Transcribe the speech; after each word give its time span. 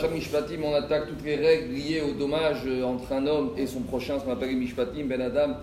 Parashat 0.00 0.14
Mishpatim, 0.14 0.62
on 0.64 0.74
attaque 0.74 1.08
toutes 1.08 1.24
les 1.24 1.36
règles 1.36 1.74
liées 1.74 2.00
au 2.00 2.12
dommage 2.12 2.62
euh, 2.66 2.84
entre 2.84 3.12
un 3.12 3.26
homme 3.26 3.50
et 3.58 3.66
son 3.66 3.80
prochain, 3.80 4.18
ce 4.18 4.24
qu'on 4.24 4.32
appelle 4.32 4.56
Mishpatim, 4.56 5.04
Ben 5.04 5.20
Adam 5.20 5.56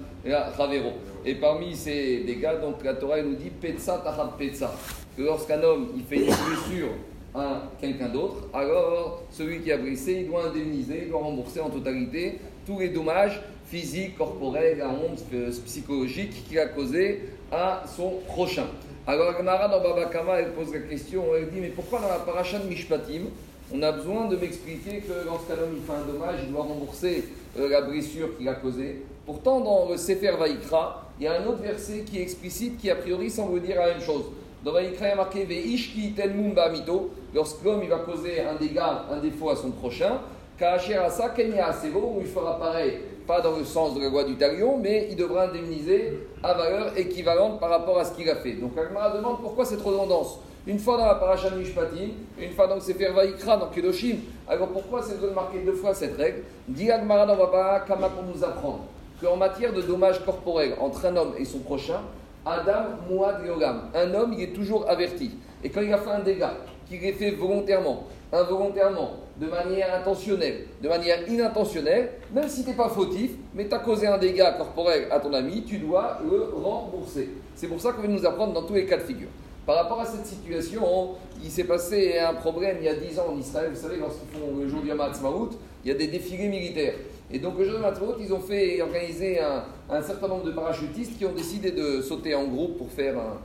Ravero. 0.57 0.91
Et 1.25 1.35
parmi 1.35 1.75
ces 1.75 2.19
dégâts, 2.19 2.61
donc 2.61 2.83
la 2.83 2.93
Torah 2.93 3.19
nous 3.21 3.33
dit 3.33 3.50
Petsa 3.50 4.00
Tachat 4.03 4.35
Petsa. 4.37 4.75
Que 5.15 5.23
lorsqu'un 5.23 5.63
homme 5.63 5.87
il 5.95 6.03
fait 6.03 6.17
une 6.17 6.25
blessure 6.25 6.89
à 7.33 7.63
quelqu'un 7.81 8.09
d'autre, 8.09 8.47
alors 8.54 9.23
celui 9.31 9.61
qui 9.61 9.71
a 9.71 9.77
blessé, 9.77 10.20
il 10.21 10.28
doit 10.28 10.46
indemniser, 10.50 11.04
il 11.06 11.10
doit 11.10 11.22
rembourser 11.22 11.60
en 11.60 11.72
totalité 11.72 12.40
tous 12.66 12.80
les 12.80 12.90
dommages 12.90 13.42
physiques, 13.66 14.18
corporels, 14.18 14.78
la 14.78 14.90
honte 14.90 15.24
euh, 15.34 15.50
psychologique 15.66 16.46
qu'il 16.48 16.60
a 16.60 16.68
causé 16.68 17.22
à 17.52 17.84
son 17.88 18.20
prochain. 18.28 18.68
Alors 19.08 19.34
Gamara 19.34 19.68
dans 19.68 19.82
Baba 19.82 20.06
Kama, 20.06 20.40
elle 20.40 20.52
pose 20.52 20.72
la 20.74 20.82
question, 20.82 21.24
elle 21.36 21.50
dit, 21.50 21.60
mais 21.60 21.70
pourquoi 21.70 22.02
dans 22.02 22.10
la 22.10 22.20
paracha 22.20 22.60
de 22.60 22.68
Mishpatim, 22.68 23.24
on 23.73 23.81
a 23.81 23.91
besoin 23.91 24.27
de 24.27 24.36
m'expliquer 24.36 24.99
que 24.99 25.25
lorsqu'un 25.25 25.54
homme 25.54 25.79
fait 25.86 25.93
un 25.93 26.11
dommage, 26.11 26.39
il 26.44 26.52
doit 26.52 26.63
rembourser 26.63 27.25
euh, 27.59 27.70
la 27.70 27.81
blessure 27.81 28.38
qu'il 28.38 28.48
a 28.48 28.55
causée 28.55 29.03
Pourtant, 29.25 29.59
dans 29.59 29.89
le 29.89 29.98
Sefer 29.98 30.31
Vaikra, 30.39 31.12
il 31.20 31.25
y 31.25 31.27
a 31.27 31.41
un 31.41 31.45
autre 31.48 31.62
verset 31.62 32.05
qui 32.05 32.17
est 32.17 32.22
explicite, 32.22 32.77
qui 32.77 32.89
a 32.89 32.95
priori 32.95 33.30
semble 33.30 33.61
dire 33.61 33.75
la 33.75 33.88
même 33.88 34.02
chose. 34.02 34.23
Dans 34.63 34.72
Vaikra, 34.72 35.08
il 35.08 35.09
y 35.09 35.11
a 35.11 35.16
marqué 35.16 35.44
Veishki 35.44 36.13
Tenmumba 36.13 36.70
Mito, 36.70 37.11
lorsque 37.35 37.61
l'homme 37.61 37.85
va 37.88 37.98
causer 37.98 38.39
un 38.39 38.55
dégât, 38.55 39.05
un 39.11 39.17
défaut 39.17 39.49
à 39.49 39.58
son 39.58 39.72
prochain, 39.72 40.22
Asa 40.66 41.29
Kenya 41.29 41.71
où 41.93 42.20
il 42.20 42.27
fera 42.27 42.57
pareil 42.57 42.99
pas 43.27 43.41
dans 43.41 43.57
le 43.57 43.66
sens 43.66 43.93
de 43.93 44.02
la 44.02 44.09
loi 44.09 44.23
du 44.23 44.35
talion, 44.38 44.77
mais 44.77 45.07
il 45.11 45.16
devra 45.17 45.43
indemniser 45.43 46.17
à 46.41 46.53
valeur 46.53 46.97
équivalente 46.97 47.59
par 47.59 47.70
rapport 47.70 47.99
à 47.99 48.05
ce 48.05 48.13
qu'il 48.13 48.30
a 48.30 48.35
fait. 48.35 48.53
Donc 48.53 48.77
Agmara 48.77 49.16
demande 49.16 49.41
pourquoi 49.41 49.66
cette 49.66 49.81
redondance 49.81 50.39
Une 50.66 50.80
fois 50.80 50.97
dans 50.97 51.05
la 51.05 51.16
paracha 51.16 51.49
Mishpatim, 51.52 52.11
une 52.39 52.52
fois 52.52 52.67
dans 52.67 52.75
le 52.75 52.81
Sefer 52.81 53.09
Vaikra, 53.09 53.57
dans 53.57 53.67
Kedoshim. 53.67 54.16
Alors 54.47 54.70
pourquoi 54.70 55.03
c'est 55.03 55.21
de 55.21 55.27
marquer 55.27 55.59
deux 55.59 55.73
fois 55.73 55.93
cette 55.93 56.16
règle? 56.17 56.43
Dit 56.69 56.89
Agmara 56.89 57.25
dans 57.25 57.35
Baba 57.35 57.81
Kama 57.85 58.09
pour 58.09 58.23
nous 58.23 58.44
apprendre 58.44 58.86
qu'en 59.21 59.36
matière 59.36 59.73
de 59.73 59.81
dommages 59.81 60.23
corporels 60.23 60.75
entre 60.80 61.05
un 61.05 61.16
homme 61.17 61.33
et 61.38 61.44
son 61.44 61.59
prochain, 61.59 61.99
Adam 62.45 62.95
Mouad 63.09 63.45
Yogam, 63.45 63.89
un 63.94 64.14
homme 64.14 64.33
il 64.33 64.42
est 64.42 64.53
toujours 64.53 64.89
averti. 64.89 65.31
Et 65.64 65.69
quand 65.69 65.81
il 65.81 65.94
a 65.94 65.97
fait 65.97 66.11
un 66.11 66.19
dégât, 66.19 66.53
qu'il 66.88 67.03
est 67.03 67.13
fait 67.13 67.31
volontairement, 67.31 68.03
involontairement, 68.31 69.11
de 69.39 69.47
manière 69.47 69.93
intentionnelle, 69.95 70.66
de 70.81 70.89
manière 70.89 71.27
inintentionnelle, 71.30 72.11
même 72.33 72.47
si 72.47 72.63
tu 72.63 72.69
n'es 72.69 72.75
pas 72.75 72.89
fautif, 72.89 73.31
mais 73.53 73.67
tu 73.67 73.75
as 73.75 73.80
causé 73.80 74.07
un 74.07 74.17
dégât 74.17 74.53
corporel 74.53 75.08
à 75.11 75.19
ton 75.19 75.33
ami, 75.33 75.63
tu 75.63 75.77
dois 75.77 76.19
le 76.30 76.43
rembourser. 76.55 77.30
C'est 77.55 77.67
pour 77.67 77.80
ça 77.80 77.91
qu'on 77.91 78.02
va 78.02 78.08
nous 78.08 78.25
apprendre 78.25 78.53
dans 78.53 78.63
tous 78.63 78.73
les 78.73 78.85
cas 78.85 78.97
de 78.97 79.03
figure. 79.03 79.30
Par 79.65 79.75
rapport 79.75 79.99
à 79.99 80.05
cette 80.05 80.25
situation, 80.25 81.09
il 81.43 81.52
s'est 81.52 81.65
passé 81.65 82.17
un 82.19 82.33
problème 82.33 82.77
il 82.80 82.85
y 82.85 82.89
a 82.89 82.95
10 82.95 83.19
ans 83.19 83.33
en 83.33 83.38
Israël. 83.38 83.69
Vous 83.73 83.81
savez, 83.81 83.97
lorsqu'ils 83.97 84.39
font 84.39 84.58
le 84.58 84.67
jour 84.67 84.81
du 84.81 84.89
Hamatzmaout, 84.91 85.52
il 85.83 85.89
y 85.89 85.91
a 85.91 85.97
des 85.97 86.08
défilés 86.08 86.47
militaires. 86.47 86.95
Et 87.30 87.39
donc, 87.39 87.58
le 87.59 87.65
jour 87.65 87.80
du 87.80 87.83
Hamatzmaout, 87.83 88.15
ils 88.21 88.33
ont 88.33 88.39
fait 88.39 88.81
organiser 88.81 89.41
un, 89.41 89.65
un 89.89 90.02
certain 90.02 90.30
nombre 90.30 90.45
de 90.45 90.52
parachutistes 90.52 91.17
qui 91.17 91.25
ont 91.25 91.33
décidé 91.33 91.71
de 91.71 92.02
sauter 92.02 92.33
en 92.33 92.45
groupe 92.45 92.77
pour 92.77 92.89
faire 92.89 93.17
un, 93.17 93.38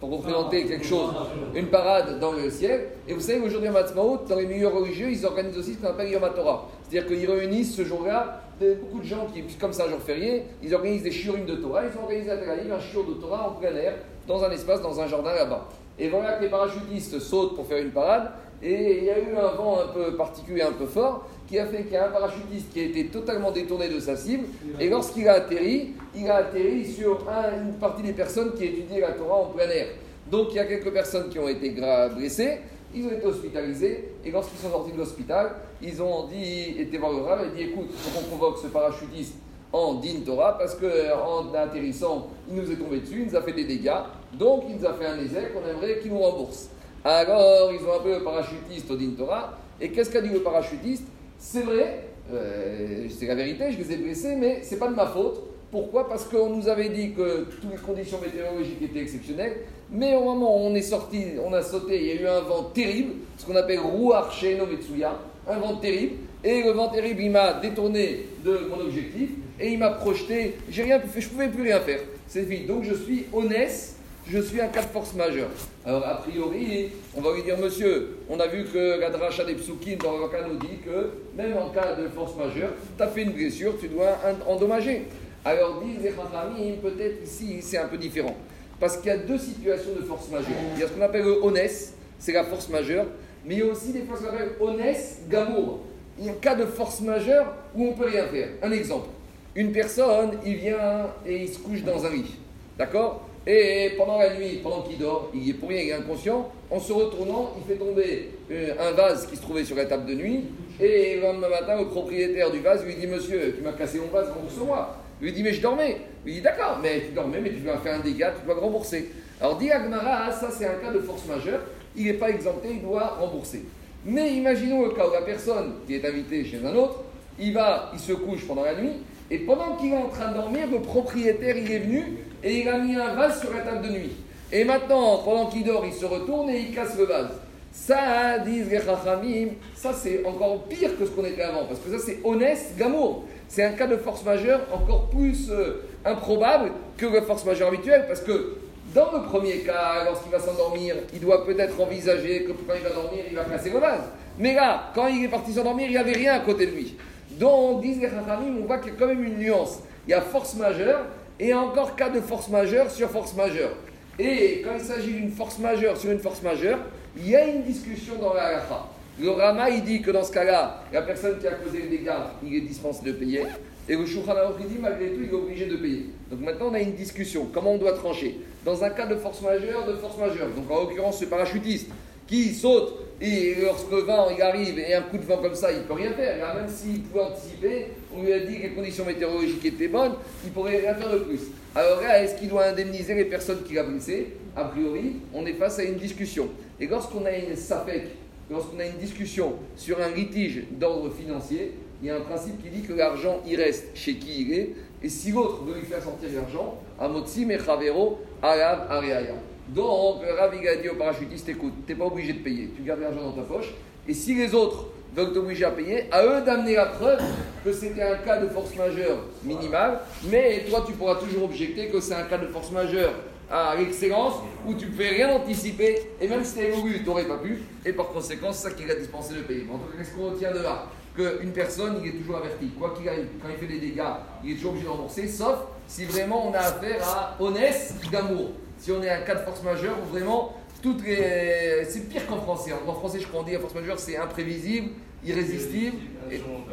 pour 0.00 0.10
représenter 0.10 0.64
quelque 0.66 0.84
chose, 0.84 1.10
une 1.54 1.66
parade 1.66 2.18
dans 2.20 2.32
le 2.32 2.50
ciel. 2.50 2.88
Et 3.06 3.12
vous 3.12 3.20
savez, 3.20 3.40
aujourd'hui, 3.40 3.70
Matzmaout, 3.70 4.20
dans 4.28 4.36
les 4.36 4.46
milieux 4.46 4.68
religieux, 4.68 5.10
ils 5.10 5.26
organisent 5.26 5.58
aussi 5.58 5.74
ce 5.74 5.78
qu'on 5.78 5.88
appelle 5.88 6.10
Yom 6.10 6.22
Torah. 6.34 6.68
C'est-à-dire 6.82 7.08
qu'ils 7.08 7.30
réunissent 7.30 7.74
ce 7.74 7.84
jour-là 7.84 8.42
beaucoup 8.80 9.00
de 9.00 9.04
gens 9.04 9.26
qui, 9.32 9.42
comme 9.56 9.72
ça, 9.72 9.84
un 9.84 9.90
jour 9.90 10.00
férié, 10.00 10.44
ils 10.62 10.74
organisent 10.74 11.02
des 11.02 11.10
shiurim 11.10 11.46
de 11.46 11.56
Torah. 11.56 11.82
Ils 11.84 11.98
ont 11.98 12.04
organisé 12.04 12.30
à 12.30 12.36
Tel 12.36 12.72
un 12.72 12.80
shiur 12.80 13.04
de 13.04 13.14
Torah 13.14 13.50
en 13.50 13.52
plein 13.52 13.74
air, 13.74 13.94
dans 14.26 14.42
un 14.44 14.50
espace, 14.50 14.82
dans 14.82 15.00
un 15.00 15.06
jardin 15.06 15.34
là-bas. 15.34 15.68
Et 15.98 16.08
voilà 16.08 16.34
que 16.34 16.42
les 16.42 16.50
parachutistes 16.50 17.18
sautent 17.18 17.56
pour 17.56 17.66
faire 17.66 17.82
une 17.82 17.90
parade. 17.90 18.30
Et 18.62 18.98
il 18.98 19.04
y 19.04 19.10
a 19.10 19.18
eu 19.18 19.36
un 19.36 19.52
vent 19.54 19.80
un 19.80 19.92
peu 19.92 20.16
particulier, 20.16 20.62
un 20.62 20.72
peu 20.72 20.86
fort 20.86 21.28
qui 21.48 21.58
a 21.58 21.66
fait 21.66 21.84
qu'il 21.84 21.92
y 21.92 21.96
a 21.96 22.08
un 22.08 22.10
parachutiste 22.10 22.72
qui 22.72 22.80
a 22.80 22.84
été 22.84 23.06
totalement 23.06 23.50
détourné 23.50 23.88
de 23.88 23.98
sa 24.00 24.16
cible. 24.16 24.44
Et 24.78 24.88
lorsqu'il 24.88 25.26
a 25.28 25.34
atterri, 25.34 25.94
il 26.14 26.28
a 26.28 26.36
atterri 26.36 26.84
sur 26.84 27.26
une 27.64 27.74
partie 27.74 28.02
des 28.02 28.12
personnes 28.12 28.52
qui 28.52 28.64
étudiaient 28.64 29.00
la 29.00 29.12
Torah 29.12 29.36
en 29.36 29.46
plein 29.46 29.68
air. 29.68 29.86
Donc 30.30 30.48
il 30.50 30.56
y 30.56 30.58
a 30.58 30.66
quelques 30.66 30.92
personnes 30.92 31.30
qui 31.30 31.38
ont 31.38 31.48
été 31.48 31.74
blessées, 32.14 32.58
ils 32.94 33.06
ont 33.06 33.10
été 33.10 33.26
hospitalisés, 33.26 34.08
et 34.24 34.30
lorsqu'ils 34.30 34.58
sont 34.58 34.70
sortis 34.70 34.92
de 34.92 34.98
l'hospital, 34.98 35.52
ils 35.80 36.02
ont 36.02 36.26
dit, 36.26 36.76
été 36.78 36.98
voir 36.98 37.12
le 37.12 37.22
Rav 37.22 37.46
et 37.46 37.56
dit 37.56 37.70
écoute, 37.70 37.86
il 37.90 37.96
faut 37.96 38.18
qu'on 38.18 38.36
convoque 38.36 38.58
ce 38.58 38.66
parachutiste 38.66 39.36
en 39.72 39.94
din 39.94 40.20
Torah 40.24 40.56
parce 40.58 40.74
qu'en 40.74 41.54
atterrissant, 41.54 42.28
il 42.50 42.56
nous 42.56 42.70
est 42.70 42.76
tombé 42.76 43.00
dessus, 43.00 43.22
il 43.22 43.26
nous 43.30 43.36
a 43.36 43.42
fait 43.42 43.52
des 43.52 43.64
dégâts, 43.64 43.90
donc 44.34 44.64
il 44.68 44.76
nous 44.76 44.86
a 44.86 44.92
fait 44.92 45.06
un 45.06 45.18
essai 45.18 45.50
qu'on 45.54 45.66
aimerait 45.66 45.98
qu'il 46.00 46.12
nous 46.12 46.18
rembourse. 46.18 46.68
Alors 47.10 47.72
ils 47.72 47.82
ont 47.86 47.92
appelé 47.94 48.16
le 48.16 48.22
parachutiste 48.22 48.90
au 48.90 48.96
Torah, 49.16 49.56
et 49.80 49.88
qu'est-ce 49.88 50.10
qu'a 50.10 50.20
dit 50.20 50.28
le 50.28 50.40
parachutiste? 50.40 51.04
C'est 51.38 51.62
vrai, 51.62 52.04
euh, 52.30 53.06
c'est 53.08 53.24
la 53.24 53.34
vérité, 53.34 53.72
je 53.72 53.78
les 53.78 53.92
ai 53.94 53.96
blessés, 53.96 54.36
mais 54.36 54.58
c'est 54.62 54.78
pas 54.78 54.88
de 54.88 54.94
ma 54.94 55.06
faute. 55.06 55.42
Pourquoi? 55.70 56.06
Parce 56.06 56.24
qu'on 56.24 56.50
nous 56.50 56.68
avait 56.68 56.90
dit 56.90 57.12
que 57.12 57.44
toutes 57.44 57.72
les 57.72 57.78
conditions 57.78 58.18
météorologiques 58.20 58.82
étaient 58.82 59.00
exceptionnelles, 59.00 59.56
mais 59.90 60.16
au 60.16 60.22
moment 60.22 60.54
où 60.54 60.66
on 60.66 60.74
est 60.74 60.82
sorti, 60.82 61.24
on 61.42 61.54
a 61.54 61.62
sauté, 61.62 61.98
il 61.98 62.06
y 62.08 62.10
a 62.10 62.20
eu 62.20 62.26
un 62.26 62.40
vent 62.40 62.64
terrible, 62.74 63.14
ce 63.38 63.46
qu'on 63.46 63.56
appelle 63.56 63.78
Ruach 63.78 64.44
no 64.58 64.66
Metsuya, 64.66 65.18
un 65.48 65.58
vent 65.60 65.76
terrible, 65.76 66.16
et 66.44 66.62
le 66.62 66.72
vent 66.72 66.88
terrible, 66.88 67.22
il 67.22 67.30
m'a 67.30 67.54
détourné 67.54 68.26
de 68.44 68.68
mon 68.68 68.84
objectif, 68.84 69.30
et 69.58 69.70
il 69.70 69.78
m'a 69.78 69.92
projeté, 69.92 70.58
j'ai 70.68 70.82
rien 70.82 70.98
pu 70.98 71.22
je 71.22 71.28
pouvais 71.30 71.48
plus 71.48 71.62
rien 71.62 71.80
faire. 71.80 72.00
C'est 72.26 72.42
fini. 72.42 72.66
Donc 72.66 72.84
je 72.84 72.92
suis 72.92 73.24
honnête 73.32 73.94
je 74.30 74.38
suis 74.40 74.60
un 74.60 74.68
cas 74.68 74.82
de 74.82 74.88
force 74.88 75.14
majeure. 75.14 75.48
Alors, 75.86 76.06
a 76.06 76.16
priori, 76.16 76.90
on 77.16 77.20
va 77.22 77.34
lui 77.34 77.42
dire, 77.42 77.56
monsieur, 77.58 78.18
on 78.28 78.38
a 78.38 78.46
vu 78.46 78.64
que 78.64 79.00
la 79.00 79.10
dracha 79.10 79.44
des 79.44 79.54
dans 79.54 80.12
le 80.12 80.48
nous 80.48 80.58
dit 80.58 80.78
que 80.84 81.10
même 81.34 81.56
en 81.56 81.70
cas 81.70 81.94
de 81.94 82.08
force 82.08 82.36
majeure, 82.36 82.70
tu 82.96 83.02
as 83.02 83.08
fait 83.08 83.22
une 83.22 83.32
blessure, 83.32 83.78
tu 83.80 83.88
dois 83.88 84.18
endommager. 84.46 85.04
Alors, 85.44 85.82
disent 85.82 86.02
les 86.02 86.10
Chachamim, 86.10 86.76
peut-être 86.82 87.24
ici, 87.24 87.58
c'est 87.62 87.78
un 87.78 87.86
peu 87.86 87.96
différent. 87.96 88.36
Parce 88.78 88.98
qu'il 88.98 89.06
y 89.06 89.10
a 89.10 89.16
deux 89.16 89.38
situations 89.38 89.92
de 89.98 90.04
force 90.04 90.28
majeure. 90.28 90.50
Il 90.74 90.80
y 90.80 90.84
a 90.84 90.88
ce 90.88 90.92
qu'on 90.92 91.02
appelle 91.02 91.24
le 91.24 91.42
honest, 91.42 91.94
c'est 92.18 92.32
la 92.32 92.44
force 92.44 92.68
majeure, 92.68 93.06
mais 93.46 93.54
il 93.54 93.60
y 93.60 93.62
a 93.62 93.66
aussi 93.66 93.92
des 93.92 94.02
forces 94.02 94.20
majeures 94.20 94.50
honest, 94.60 95.28
gamour. 95.28 95.80
Il 96.18 96.26
y 96.26 96.28
a 96.28 96.32
un 96.32 96.34
cas 96.34 96.54
de 96.54 96.66
force 96.66 97.00
majeure 97.00 97.54
où 97.74 97.86
on 97.86 97.90
ne 97.92 97.96
peut 97.96 98.06
rien 98.06 98.26
faire. 98.26 98.48
Un 98.62 98.72
exemple. 98.72 99.08
Une 99.54 99.72
personne, 99.72 100.32
il 100.44 100.56
vient 100.56 101.06
et 101.24 101.44
il 101.44 101.48
se 101.48 101.58
couche 101.60 101.82
dans 101.82 102.04
un 102.04 102.10
lit. 102.10 102.34
D'accord? 102.76 103.27
Et 103.50 103.94
pendant 103.96 104.18
la 104.18 104.34
nuit, 104.34 104.60
pendant 104.62 104.82
qu'il 104.82 104.98
dort, 104.98 105.30
il 105.32 105.48
est 105.48 105.54
pour 105.54 105.70
rien, 105.70 105.80
il 105.80 105.88
est 105.88 105.94
inconscient. 105.94 106.52
En 106.70 106.78
se 106.78 106.92
retournant, 106.92 107.54
il 107.56 107.66
fait 107.66 107.78
tomber 107.78 108.28
euh, 108.50 108.74
un 108.78 108.92
vase 108.92 109.26
qui 109.26 109.36
se 109.36 109.40
trouvait 109.40 109.64
sur 109.64 109.74
la 109.74 109.86
table 109.86 110.04
de 110.04 110.14
nuit. 110.14 110.44
Et 110.78 111.16
le 111.16 111.48
matin, 111.48 111.78
le 111.78 111.86
propriétaire 111.86 112.50
du 112.50 112.58
vase 112.58 112.84
lui 112.84 112.94
dit 112.94 113.06
Monsieur, 113.06 113.54
tu 113.56 113.62
m'as 113.62 113.72
cassé 113.72 114.00
mon 114.00 114.08
vase, 114.08 114.28
rembourse-moi. 114.28 114.98
Lui 115.22 115.32
dit 115.32 115.42
Mais 115.42 115.54
je 115.54 115.62
dormais. 115.62 115.96
Lui 116.26 116.34
dit 116.34 116.40
D'accord, 116.42 116.78
mais 116.82 117.00
tu 117.06 117.12
dormais, 117.12 117.40
mais 117.40 117.48
tu 117.48 117.60
dois 117.60 117.78
faire 117.78 117.94
un 117.94 118.00
dégât, 118.00 118.34
tu 118.38 118.44
dois 118.44 118.60
rembourser. 118.60 119.08
Alors, 119.40 119.56
dit 119.56 119.70
Agmara, 119.70 120.30
ça 120.30 120.50
c'est 120.50 120.66
un 120.66 120.74
cas 120.74 120.92
de 120.92 121.00
force 121.00 121.24
majeure. 121.24 121.60
Il 121.96 122.04
n'est 122.04 122.14
pas 122.14 122.28
exempté, 122.28 122.68
il 122.72 122.82
doit 122.82 123.16
rembourser. 123.18 123.64
Mais 124.04 124.34
imaginons 124.34 124.82
le 124.82 124.90
cas 124.90 125.08
où 125.08 125.12
la 125.12 125.22
personne 125.22 125.72
qui 125.86 125.94
est 125.94 126.04
invitée 126.06 126.44
chez 126.44 126.60
un 126.62 126.74
autre, 126.74 127.02
il 127.38 127.54
va, 127.54 127.92
il 127.94 127.98
se 127.98 128.12
couche 128.12 128.46
pendant 128.46 128.64
la 128.64 128.74
nuit, 128.74 128.92
et 129.30 129.38
pendant 129.38 129.76
qu'il 129.76 129.92
est 129.92 129.96
en 129.96 130.08
train 130.08 130.30
de 130.30 130.34
dormir, 130.36 130.66
le 130.70 130.80
propriétaire 130.80 131.56
il 131.56 131.70
est 131.70 131.78
venu 131.78 132.18
et 132.42 132.60
il 132.60 132.68
a 132.68 132.78
mis 132.78 132.94
un 132.96 133.14
vase 133.14 133.40
sur 133.40 133.52
la 133.52 133.60
table 133.60 133.86
de 133.86 133.92
nuit. 133.92 134.12
Et 134.50 134.64
maintenant, 134.64 135.18
pendant 135.18 135.46
qu'il 135.46 135.64
dort, 135.64 135.84
il 135.84 135.92
se 135.92 136.06
retourne 136.06 136.48
et 136.48 136.60
il 136.60 136.74
casse 136.74 136.96
le 136.96 137.04
vase. 137.04 137.30
Ça, 137.70 138.38
disent 138.38 138.70
les 138.70 138.80
Chachamim, 138.80 139.48
ça 139.76 139.92
c'est 139.92 140.24
encore 140.24 140.64
pire 140.64 140.98
que 140.98 141.04
ce 141.04 141.10
qu'on 141.10 141.24
était 141.24 141.42
avant, 141.42 141.64
parce 141.66 141.80
que 141.80 141.90
ça 141.90 142.04
c'est 142.04 142.18
honnête, 142.24 142.58
gamour. 142.78 143.24
C'est 143.48 143.64
un 143.64 143.72
cas 143.72 143.86
de 143.86 143.96
force 143.96 144.24
majeure 144.24 144.60
encore 144.72 145.10
plus 145.10 145.50
euh, 145.50 145.84
improbable 146.04 146.72
que 146.96 147.06
la 147.06 147.22
force 147.22 147.44
majeure 147.44 147.68
habituelle, 147.68 148.04
parce 148.08 148.20
que 148.20 148.56
dans 148.94 149.12
le 149.12 149.22
premier 149.24 149.58
cas, 149.58 150.04
lorsqu'il 150.06 150.32
va 150.32 150.40
s'endormir, 150.40 150.96
il 151.12 151.20
doit 151.20 151.44
peut-être 151.44 151.78
envisager 151.80 152.44
que 152.44 152.52
quand 152.52 152.74
il 152.74 152.82
va 152.82 152.90
dormir, 152.90 153.24
il 153.30 153.36
va 153.36 153.44
casser 153.44 153.70
le 153.70 153.78
vase. 153.78 154.00
Mais 154.38 154.54
là, 154.54 154.90
quand 154.94 155.06
il 155.08 155.24
est 155.24 155.28
parti 155.28 155.52
s'endormir, 155.52 155.86
il 155.86 155.92
n'y 155.92 155.98
avait 155.98 156.12
rien 156.12 156.34
à 156.34 156.40
côté 156.40 156.66
de 156.66 156.72
lui. 156.72 156.96
Les 157.40 158.00
Chachamim, 158.00 158.58
on 158.62 158.66
voit 158.66 158.78
qu'il 158.78 158.92
y 158.92 158.96
a 158.96 158.98
quand 158.98 159.06
même 159.06 159.24
une 159.24 159.38
nuance. 159.38 159.80
Il 160.06 160.10
y 160.10 160.14
a 160.14 160.20
force 160.20 160.54
majeure 160.54 161.06
et 161.38 161.52
encore 161.54 161.94
cas 161.96 162.08
de 162.08 162.20
force 162.20 162.48
majeure 162.48 162.90
sur 162.90 163.10
force 163.10 163.34
majeure. 163.34 163.72
Et 164.18 164.62
quand 164.64 164.70
il 164.74 164.84
s'agit 164.84 165.12
d'une 165.12 165.30
force 165.30 165.58
majeure 165.58 165.96
sur 165.96 166.10
une 166.10 166.18
force 166.18 166.42
majeure, 166.42 166.78
il 167.16 167.28
y 167.28 167.36
a 167.36 167.46
une 167.46 167.62
discussion 167.62 168.14
dans 168.20 168.34
la 168.34 168.44
halakha. 168.44 168.86
Le 169.20 169.30
Rama, 169.30 169.68
il 169.70 169.82
dit 169.82 170.00
que 170.00 170.10
dans 170.10 170.22
ce 170.24 170.32
cas-là, 170.32 170.84
la 170.92 171.02
personne 171.02 171.38
qui 171.38 171.46
a 171.46 171.52
causé 171.52 171.82
le 171.82 171.88
dégât, 171.88 172.32
il 172.42 172.54
est 172.54 172.60
dispensé 172.60 173.04
de 173.04 173.12
payer. 173.12 173.42
Et 173.88 173.96
le 173.96 174.06
Shulchan 174.06 174.34
il 174.60 174.66
dit, 174.66 174.78
malgré 174.80 175.08
tout, 175.10 175.20
il 175.22 175.28
est 175.28 175.32
obligé 175.32 175.66
de 175.66 175.76
payer. 175.76 176.06
Donc 176.30 176.40
maintenant, 176.40 176.68
on 176.70 176.74
a 176.74 176.80
une 176.80 176.92
discussion. 176.92 177.48
Comment 177.52 177.72
on 177.72 177.78
doit 177.78 177.94
trancher? 177.94 178.38
Dans 178.64 178.84
un 178.84 178.90
cas 178.90 179.06
de 179.06 179.16
force 179.16 179.40
majeure, 179.40 179.86
de 179.86 179.94
force 179.94 180.18
majeure. 180.18 180.48
Donc 180.54 180.70
en 180.70 180.82
l'occurrence, 180.82 181.18
ce 181.18 181.24
parachutiste 181.24 181.88
qui 182.26 182.54
saute 182.54 183.07
et 183.20 183.56
lorsque 183.62 183.90
le 183.90 183.98
vent 183.98 184.28
il 184.34 184.40
arrive 184.40 184.78
et 184.78 184.94
un 184.94 185.02
coup 185.02 185.18
de 185.18 185.24
vent 185.24 185.38
comme 185.38 185.54
ça, 185.54 185.72
il 185.72 185.78
ne 185.78 185.82
peut 185.82 185.94
rien 185.94 186.12
faire. 186.12 186.54
même 186.54 186.68
s'il 186.68 187.02
pouvait 187.02 187.24
anticiper, 187.24 187.86
on 188.14 188.22
lui 188.22 188.32
a 188.32 188.40
dit 188.40 188.58
que 188.58 188.62
les 188.62 188.74
conditions 188.74 189.04
météorologiques 189.04 189.64
étaient 189.64 189.88
bonnes, 189.88 190.14
il 190.44 190.50
ne 190.50 190.54
pourrait 190.54 190.78
rien 190.78 190.94
faire 190.94 191.10
de 191.10 191.18
plus. 191.18 191.40
Alors 191.74 192.00
là, 192.00 192.22
est-ce 192.22 192.36
qu'il 192.36 192.48
doit 192.48 192.66
indemniser 192.66 193.14
les 193.14 193.24
personnes 193.24 193.62
qu'il 193.64 193.78
a 193.78 193.82
blessées 193.82 194.34
A 194.56 194.64
priori, 194.64 195.16
on 195.34 195.44
est 195.46 195.54
face 195.54 195.78
à 195.78 195.84
une 195.84 195.96
discussion. 195.96 196.48
Et 196.80 196.86
lorsqu'on 196.86 197.24
a 197.26 197.32
une 197.32 197.56
SAPEC 197.56 198.04
lorsqu'on 198.50 198.78
a 198.78 198.86
une 198.86 198.96
discussion 198.96 199.54
sur 199.76 200.00
un 200.00 200.10
litige 200.10 200.64
d'ordre 200.70 201.10
financier, 201.10 201.72
il 202.00 202.08
y 202.08 202.10
a 202.10 202.16
un 202.16 202.20
principe 202.20 202.62
qui 202.62 202.70
dit 202.70 202.82
que 202.82 202.92
l'argent, 202.92 203.40
il 203.46 203.56
reste 203.56 203.88
chez 203.94 204.14
qui 204.14 204.42
il 204.42 204.52
est, 204.52 204.74
et 205.02 205.08
si 205.08 205.32
l'autre 205.32 205.64
veut 205.64 205.74
lui 205.74 205.86
faire 205.86 206.02
sortir 206.02 206.28
l'argent, 206.34 206.80
Amotsi 206.98 207.44
Mechavero 207.44 208.20
Arav 208.42 208.86
Areaya. 208.90 209.34
Donc, 209.74 210.22
Ravi 210.38 210.58
dit 210.82 210.88
au 210.88 210.94
parachutiste 210.94 211.48
écoute, 211.48 211.74
tu 211.86 211.92
n'es 211.92 211.98
pas 211.98 212.06
obligé 212.06 212.32
de 212.32 212.38
payer, 212.38 212.70
tu 212.74 212.82
gardes 212.82 213.00
l'argent 213.00 213.22
dans 213.22 213.32
ta 213.32 213.42
poche, 213.42 213.74
et 214.06 214.14
si 214.14 214.34
les 214.34 214.54
autres 214.54 214.86
veulent 215.14 215.32
t'obliger 215.32 215.64
à 215.64 215.70
payer, 215.70 216.04
à 216.10 216.24
eux 216.24 216.42
d'amener 216.44 216.76
la 216.76 216.86
preuve 216.86 217.20
que 217.64 217.72
c'était 217.72 218.02
un 218.02 218.16
cas 218.16 218.38
de 218.38 218.48
force 218.48 218.74
majeure 218.76 219.18
minimale, 219.44 220.00
mais 220.30 220.64
toi 220.68 220.84
tu 220.86 220.92
pourras 220.92 221.16
toujours 221.16 221.44
objecter 221.44 221.88
que 221.88 222.00
c'est 222.00 222.14
un 222.14 222.24
cas 222.24 222.38
de 222.38 222.46
force 222.46 222.70
majeure 222.70 223.12
à 223.50 223.74
l'excellence 223.76 224.34
où 224.66 224.74
tu 224.74 224.86
ne 224.86 224.90
peux 224.90 225.02
rien 225.02 225.30
anticiper 225.30 226.10
et 226.20 226.28
même 226.28 226.44
si 226.44 226.54
tu 226.54 226.60
avais 226.60 226.72
voulu, 226.72 226.98
tu 226.98 227.04
n'aurais 227.04 227.24
pas 227.24 227.38
pu 227.38 227.58
et 227.84 227.92
par 227.92 228.08
conséquent 228.08 228.52
c'est 228.52 228.68
ça 228.68 228.74
qui 228.74 228.90
a 228.90 228.94
dispensé 228.94 229.34
le 229.34 229.42
paiement. 229.42 229.74
En 229.74 229.78
tout 229.78 229.90
cas, 229.90 229.98
qu'est-ce 229.98 230.14
qu'on 230.14 230.30
retient 230.30 230.52
de 230.52 230.60
là 230.60 230.86
Qu'une 231.16 231.50
personne, 231.52 232.00
il 232.02 232.10
est 232.10 232.12
toujours 232.12 232.36
averti? 232.36 232.68
Quoi 232.78 232.94
qu'il 232.96 233.08
arrive, 233.08 233.26
quand 233.42 233.48
il 233.50 233.56
fait 233.56 233.72
des 233.72 233.80
dégâts, 233.80 234.02
il 234.44 234.52
est 234.52 234.54
toujours 234.54 234.70
obligé 234.70 234.86
de 234.86 234.90
rembourser, 234.92 235.26
sauf 235.26 235.58
si 235.88 236.04
vraiment 236.04 236.48
on 236.48 236.52
a 236.52 236.58
affaire 236.58 237.02
à 237.02 237.36
honnête 237.42 237.94
d'amour. 238.12 238.52
Si 238.78 238.92
on 238.92 239.02
est 239.02 239.10
un 239.10 239.20
cas 239.20 239.34
de 239.34 239.40
force 239.40 239.62
majeure 239.62 239.96
où 240.02 240.12
vraiment 240.12 240.54
toutes 240.82 241.04
les... 241.04 241.84
C'est 241.88 242.08
pire 242.08 242.26
qu'en 242.26 242.40
français. 242.40 242.72
En 242.86 242.94
français, 242.94 243.18
je 243.20 243.26
crois 243.26 243.40
qu'on 243.40 243.46
dit 243.46 243.52
la 243.52 243.60
force 243.60 243.74
majeure, 243.74 243.98
c'est 243.98 244.16
imprévisible, 244.16 244.90
irrésistible 245.24 245.96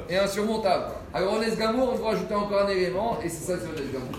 et, 0.09 0.17
insurmontable. 0.17 0.85
Alors, 1.13 1.33
en 1.33 1.55
Gamour, 1.57 1.93
on 1.93 1.97
doit 1.97 2.11
ajouter 2.11 2.35
encore 2.35 2.63
un 2.63 2.69
élément, 2.69 3.17
et 3.23 3.29
c'est 3.29 3.51
ça, 3.51 3.57
c'est 3.59 3.91
Gamour. 3.91 4.09